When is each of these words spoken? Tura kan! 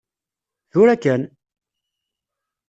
Tura 0.71 0.95
kan! 1.03 1.21